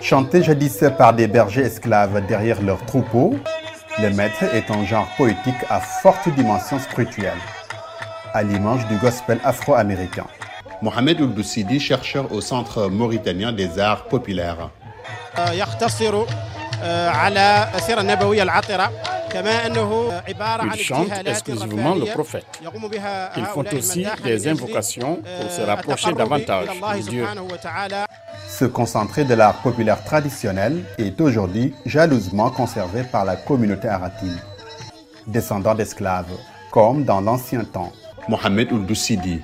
Chanté 0.00 0.42
jadis 0.42 0.84
par 0.98 1.12
des 1.14 1.26
bergers 1.28 1.62
esclaves 1.62 2.26
derrière 2.26 2.60
leurs 2.60 2.84
troupeaux, 2.86 3.34
le 3.98 4.10
maître 4.10 4.42
est 4.52 4.70
un 4.70 4.84
genre 4.84 5.06
poétique 5.16 5.64
à 5.68 5.80
forte 5.80 6.28
dimension 6.30 6.78
spirituelle, 6.78 7.38
à 8.32 8.42
l'image 8.42 8.86
du 8.88 8.96
gospel 8.96 9.38
afro-américain. 9.44 10.26
Mohamed 10.80 11.20
Ould-Sidi, 11.20 11.78
chercheur 11.78 12.32
au 12.32 12.40
Centre 12.40 12.88
mauritanien 12.88 13.52
des 13.52 13.78
arts 13.78 14.04
populaires. 14.04 14.70
Ils 19.34 20.80
chantent 20.80 21.26
exclusivement 21.26 21.94
le 21.94 22.06
prophète. 22.06 22.46
Ils 23.36 23.44
font 23.46 23.64
aussi 23.76 24.06
des 24.24 24.48
invocations 24.48 25.20
pour 25.40 25.50
se 25.50 25.62
rapprocher 25.62 26.12
davantage 26.12 26.68
de 26.68 27.08
Dieu. 27.08 27.26
Ce 28.48 28.64
concentré 28.66 29.24
de 29.24 29.34
l'art 29.34 29.62
populaire 29.62 30.02
traditionnel 30.04 30.84
est 30.98 31.20
aujourd'hui 31.20 31.74
jalousement 31.86 32.50
conservé 32.50 33.02
par 33.04 33.24
la 33.24 33.36
communauté 33.36 33.88
aratine, 33.88 34.38
descendants 35.26 35.74
d'esclaves, 35.74 36.26
comme 36.70 37.04
dans 37.04 37.20
l'ancien 37.20 37.64
temps. 37.64 37.92
Mohamed 38.28 38.70
Ould-Sidi. 38.72 39.40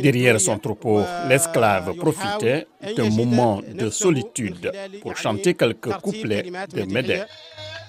Derrière 0.00 0.40
son 0.40 0.58
troupeau, 0.58 1.02
l'esclave 1.28 1.94
profitait 1.94 2.66
d'un 2.96 3.10
moment 3.10 3.60
de 3.66 3.90
solitude 3.90 4.70
pour 5.02 5.16
chanter 5.16 5.54
quelques 5.54 5.92
couplets 6.00 6.44
de 6.72 6.82
Médée. 6.84 7.22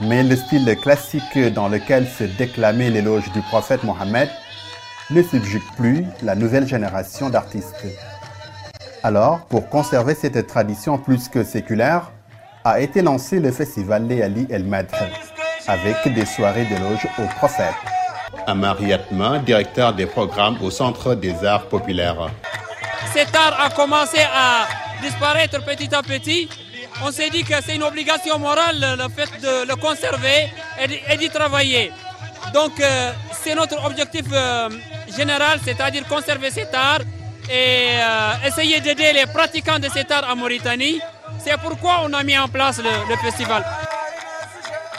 Mais 0.00 0.22
le 0.22 0.36
style 0.36 0.76
classique 0.80 1.38
dans 1.54 1.68
lequel 1.68 2.06
se 2.06 2.24
déclamait 2.24 2.90
l'éloge 2.90 3.30
du 3.32 3.40
prophète 3.42 3.84
Mohammed 3.84 4.28
ne 5.10 5.22
subjugue 5.22 5.62
plus 5.76 6.04
la 6.22 6.34
nouvelle 6.34 6.66
génération 6.66 7.28
d'artistes. 7.28 7.86
Alors, 9.02 9.46
pour 9.46 9.68
conserver 9.68 10.14
cette 10.14 10.46
tradition 10.46 10.96
plus 10.96 11.28
que 11.28 11.44
séculaire, 11.44 12.10
a 12.64 12.80
été 12.80 13.02
lancé 13.02 13.40
le 13.40 13.50
festival 13.50 14.06
Léali 14.06 14.46
El 14.48 14.64
Madh, 14.64 14.86
avec 15.66 15.96
des 16.14 16.24
soirées 16.24 16.64
d'éloge 16.64 17.06
au 17.18 17.26
prophète. 17.36 17.74
Amariatma, 18.46 19.38
directeur 19.38 19.92
des 19.92 20.06
programmes 20.06 20.56
au 20.62 20.70
Centre 20.70 21.14
des 21.14 21.44
Arts 21.44 21.66
Populaires. 21.66 22.30
Cet 23.12 23.34
art 23.34 23.60
a 23.60 23.70
commencé 23.70 24.18
à 24.20 24.66
disparaître 25.02 25.64
petit 25.64 25.94
à 25.94 26.02
petit. 26.02 26.48
On 27.04 27.10
s'est 27.10 27.30
dit 27.30 27.44
que 27.44 27.54
c'est 27.64 27.74
une 27.74 27.82
obligation 27.82 28.38
morale 28.38 28.96
le 28.98 29.08
fait 29.08 29.30
de 29.40 29.68
le 29.68 29.76
conserver 29.76 30.50
et 31.10 31.16
d'y 31.16 31.28
travailler. 31.28 31.92
Donc 32.54 32.80
euh, 32.80 33.12
c'est 33.32 33.54
notre 33.54 33.84
objectif 33.84 34.26
euh, 34.32 34.68
général, 35.16 35.58
c'est-à-dire 35.64 36.06
conserver 36.06 36.50
cet 36.50 36.74
art 36.74 37.00
et 37.50 37.98
euh, 38.00 38.48
essayer 38.48 38.80
d'aider 38.80 39.12
les 39.12 39.26
pratiquants 39.26 39.78
de 39.78 39.88
cet 39.88 40.10
art 40.10 40.26
en 40.30 40.36
Mauritanie. 40.36 41.00
C'est 41.38 41.56
pourquoi 41.58 42.02
on 42.04 42.12
a 42.12 42.22
mis 42.22 42.38
en 42.38 42.48
place 42.48 42.78
le, 42.78 42.90
le 43.08 43.16
festival. 43.16 43.64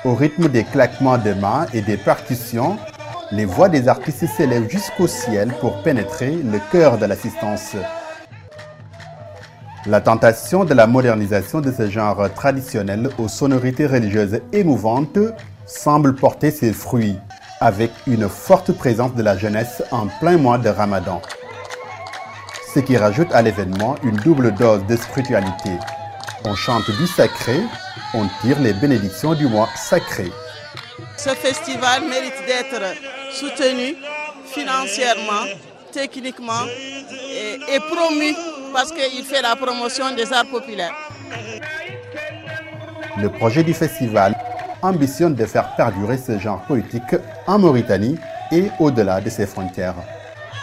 Au 0.04 0.16
rythme 0.16 0.50
des 0.50 0.66
claquements 0.66 1.18
de 1.18 1.34
mains 1.34 1.66
et 1.74 1.82
des 1.82 1.96
percussions, 1.98 2.78
les 3.34 3.46
voix 3.46 3.68
des 3.68 3.88
artistes 3.88 4.28
s'élèvent 4.28 4.70
jusqu'au 4.70 5.08
ciel 5.08 5.52
pour 5.60 5.82
pénétrer 5.82 6.36
le 6.36 6.60
cœur 6.72 7.00
de 7.00 7.06
l'assistance. 7.08 7.76
La 9.88 10.02
tentation 10.02 10.66
de 10.66 10.76
la 10.76 10.86
modernisation 10.86 11.60
de 11.60 11.72
ce 11.72 11.90
genre 11.90 12.32
traditionnel 12.36 13.10
aux 13.18 13.28
sonorités 13.28 13.88
religieuses 13.88 14.40
émouvantes 14.52 15.18
semble 15.66 16.14
porter 16.14 16.52
ses 16.52 16.74
fruits, 16.74 17.18
avec 17.60 17.90
une 18.06 18.30
forte 18.30 18.72
présence 18.72 19.16
de 19.16 19.24
la 19.24 19.36
jeunesse 19.36 19.82
en 19.90 20.06
plein 20.20 20.38
mois 20.38 20.60
de 20.60 20.70
Ramadan. 20.70 21.20
Ce 22.72 22.82
qui 22.82 22.98
rajoute 22.98 23.34
à 23.34 23.42
l'événement 23.42 23.96
une 24.04 24.18
double 24.18 24.54
dose 24.54 24.86
de 24.86 24.96
spiritualité. 24.96 25.72
On 26.46 26.54
chante 26.54 26.90
du 27.00 27.08
sacré, 27.08 27.62
on 28.14 28.28
tire 28.42 28.60
les 28.60 28.74
bénédictions 28.74 29.34
du 29.34 29.48
mois 29.48 29.70
sacré. 29.76 30.32
Ce 31.18 31.30
festival 31.30 32.04
mérite 32.08 32.34
d'être 32.46 33.23
soutenu 33.34 33.96
financièrement, 34.46 35.46
techniquement 35.92 36.66
et, 37.70 37.80
promu 37.80 38.34
parce 38.74 38.92
qu'il 38.92 39.24
fait 39.24 39.42
la 39.42 39.56
promotion 39.56 40.16
des 40.16 40.32
arts 40.32 40.46
populaires. 40.46 40.94
Le 43.18 43.30
projet 43.30 43.64
du 43.64 43.74
festival 43.74 44.36
ambitionne 44.82 45.36
de 45.36 45.46
faire 45.46 45.76
perdurer 45.76 46.18
ce 46.18 46.38
genre 46.40 46.62
poétique 46.64 47.16
en 47.48 47.60
Mauritanie 47.60 48.18
et 48.52 48.66
au-delà 48.80 49.22
de 49.22 49.30
ses 49.30 49.46
frontières. 49.46 49.96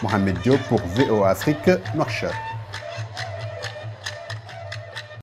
Mohamed 0.03 0.39
Diop 0.41 0.61
pour 0.69 0.81
VO 0.97 1.25
Afrique, 1.25 1.71
Nouakchott. 1.95 2.33